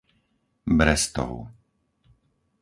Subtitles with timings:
[0.79, 1.37] Brestov